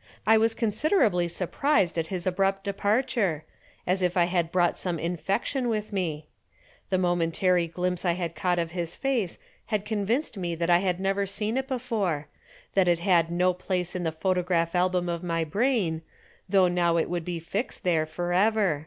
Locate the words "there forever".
17.82-18.86